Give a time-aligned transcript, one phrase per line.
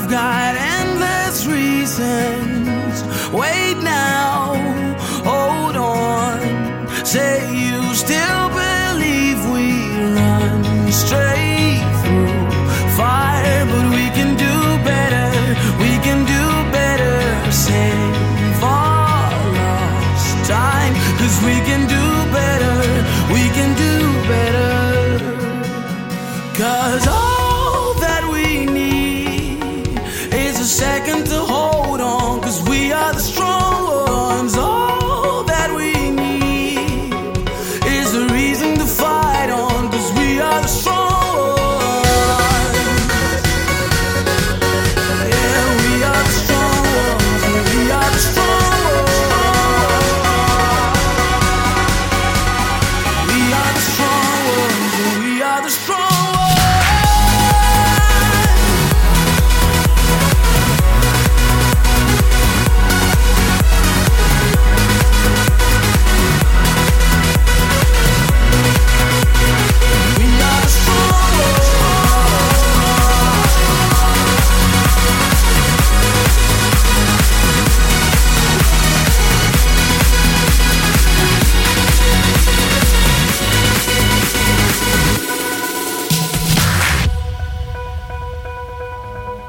[0.00, 3.02] I've got endless reasons.
[3.32, 4.54] Wait now,
[5.26, 6.38] hold on.
[7.04, 9.66] Say you still believe we
[10.14, 12.46] run straight through
[12.96, 14.54] fire, but we can do
[14.86, 15.30] better.
[15.82, 17.18] We can do better.
[17.50, 22.07] Save all lost time, cause we can do
[30.78, 31.27] second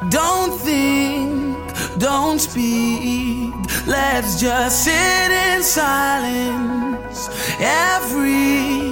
[0.09, 1.55] Don't think,
[1.99, 3.53] don't speak.
[3.85, 7.29] Let's just sit in silence.
[7.59, 8.89] Every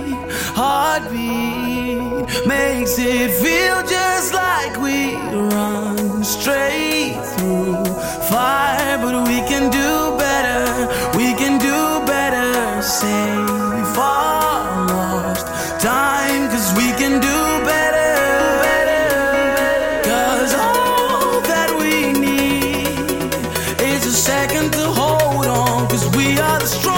[0.54, 7.84] heartbeat makes it feel just like we run straight through
[8.30, 8.98] fire.
[9.00, 12.82] But we can do better, we can do better.
[12.84, 13.47] Say
[26.68, 26.97] strong.